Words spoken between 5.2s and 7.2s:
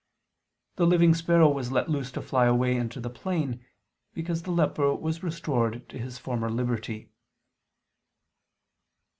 restored to his former liberty.